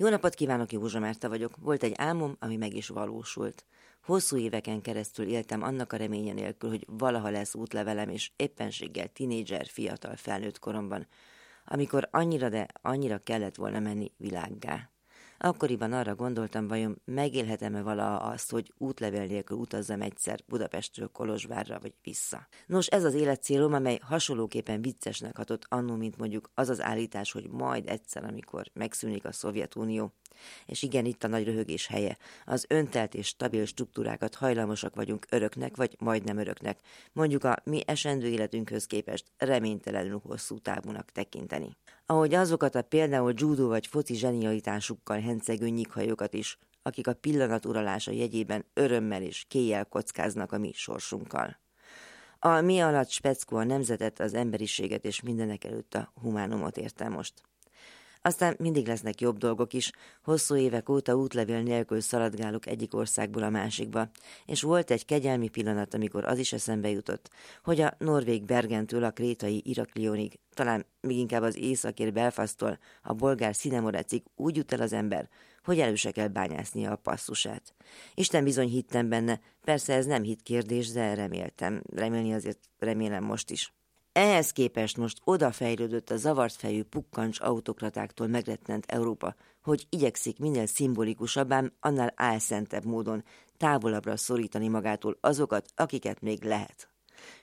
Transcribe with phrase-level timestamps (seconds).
[0.00, 1.56] Jó napot kívánok, Józsa Márta vagyok.
[1.56, 3.64] Volt egy álmom, ami meg is valósult.
[4.02, 9.66] Hosszú éveken keresztül éltem annak a reménye nélkül, hogy valaha lesz útlevelem, és éppenséggel tinédzser,
[9.66, 11.06] fiatal felnőtt koromban,
[11.64, 14.90] amikor annyira, de annyira kellett volna menni világgá.
[15.40, 21.94] Akkoriban arra gondoltam, vajon megélhetem-e valaha azt, hogy útlevél nélkül utazzam egyszer Budapestről Kolozsvárra vagy
[22.02, 22.48] vissza.
[22.66, 27.48] Nos, ez az életcélom, amely hasonlóképpen viccesnek hatott annó, mint mondjuk az az állítás, hogy
[27.50, 30.12] majd egyszer, amikor megszűnik a Szovjetunió,
[30.66, 32.16] és igen, itt a nagy röhögés helye.
[32.44, 36.78] Az öntelt és stabil struktúrákat hajlamosak vagyunk öröknek, vagy majdnem öröknek,
[37.12, 41.76] mondjuk a mi esendő életünkhöz képest reménytelenül hosszú távúnak tekinteni.
[42.06, 48.10] Ahogy azokat a például judo vagy foci zsenialitásukkal hencegő nyighajókat is, akik a pillanat uralása
[48.10, 51.58] jegyében örömmel és kéjjel kockáznak a mi sorsunkkal.
[52.38, 57.42] A mi alatt speckó a nemzetet, az emberiséget és mindenek előtt a humánumot értem most.
[58.28, 59.92] Aztán mindig lesznek jobb dolgok is.
[60.22, 64.10] Hosszú évek óta útlevél nélkül szaladgálok egyik országból a másikba,
[64.46, 67.30] és volt egy kegyelmi pillanat, amikor az is eszembe jutott,
[67.64, 73.54] hogy a Norvég Bergentől a krétai Iraklionig, talán még inkább az északért Belfastól a bolgár
[73.54, 75.28] Szinemorecig úgy jut el az ember,
[75.64, 77.74] hogy előse kell bányásznia a passzusát.
[78.14, 83.50] Isten bizony hittem benne, persze ez nem hit kérdés, de reméltem, remélni azért remélem most
[83.50, 83.72] is.
[84.18, 91.72] Ehhez képest most odafejlődött a zavart fejű pukkancs autokratáktól megrettent Európa, hogy igyekszik minél szimbolikusabbán,
[91.80, 93.24] annál álszentebb módon
[93.56, 96.88] távolabbra szorítani magától azokat, akiket még lehet.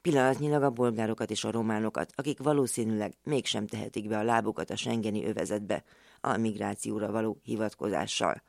[0.00, 5.24] Pillanatnyilag a bolgárokat és a románokat, akik valószínűleg mégsem tehetik be a lábukat a Schengeni
[5.24, 5.84] övezetbe
[6.20, 8.42] a migrációra való hivatkozással,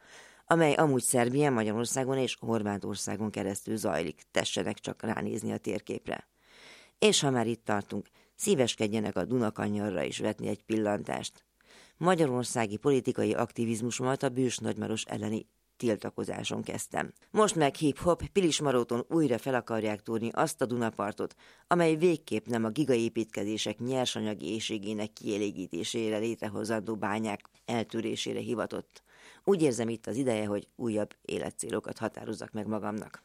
[0.45, 6.28] amely amúgy Szerbia, Magyarországon és Horvátországon keresztül zajlik, tessenek csak ránézni a térképre.
[7.00, 11.45] És ha már itt tartunk, szíveskedjenek a Dunakanyarra is vetni egy pillantást.
[11.97, 15.47] Magyarországi politikai aktivizmusomat a bős nagymaros elleni
[15.78, 17.14] tiltakozáson kezdtem.
[17.31, 21.36] Most meg hip-hop Pilismaróton újra fel akarják túrni azt a Dunapartot,
[21.67, 29.03] amely végképp nem a gigaépítkezések nyersanyagi éjségének kielégítésére létrehozandó bányák eltűrésére hivatott.
[29.44, 33.18] Úgy érzem itt az ideje, hogy újabb életcélokat határozzak meg magamnak.